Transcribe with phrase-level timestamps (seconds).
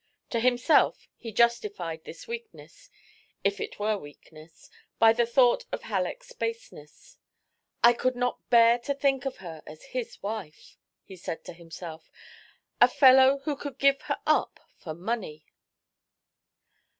[0.31, 2.89] To himself, he justified this weakness
[3.43, 7.19] if it were weakness by the thought of Halleck's baseness.
[7.83, 12.09] "I could not bear to think of her as his wife," he said to himself,
[12.81, 15.45] "a fellow who could give her up for money!"